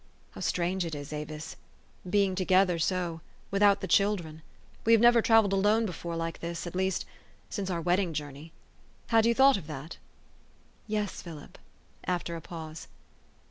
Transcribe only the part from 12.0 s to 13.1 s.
after a pause.